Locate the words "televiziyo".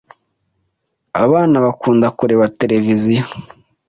2.59-3.23